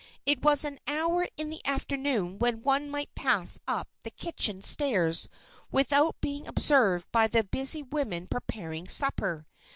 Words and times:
It 0.25 0.41
was 0.41 0.65
an 0.65 0.79
hour 0.87 1.27
in 1.37 1.51
the 1.51 1.63
afternoon 1.63 2.39
when 2.39 2.63
one 2.63 2.89
might 2.89 3.13
pass 3.13 3.59
up 3.67 3.87
the 4.03 4.09
kitchen 4.09 4.63
stairs 4.63 5.29
without 5.71 6.19
being 6.21 6.47
observed 6.47 7.11
by 7.11 7.27
the 7.27 7.43
busy 7.43 7.83
women 7.83 8.25
preparing 8.25 8.87
supper. 8.87 9.45